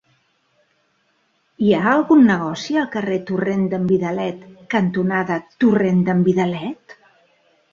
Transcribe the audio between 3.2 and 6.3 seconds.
Torrent d'en Vidalet cantonada Torrent d'en